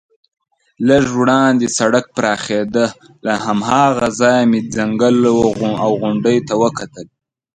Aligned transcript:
لږ 0.87 1.05
وړاندې 1.19 1.67
سړک 1.77 2.05
پراخېده، 2.17 2.85
له 3.25 3.33
هماغه 3.45 4.07
ځایه 4.19 4.43
مې 4.49 4.61
ځنګل 4.75 5.17
او 5.83 5.89
غونډۍ 5.99 6.37
ته 6.47 6.53
وکتل. 6.63 7.07